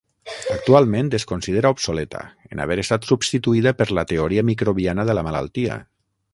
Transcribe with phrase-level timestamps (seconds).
[0.53, 2.23] Actualment es considera obsoleta,
[2.55, 5.81] en haver estat substituïda per la teoria microbiana de la malaltia.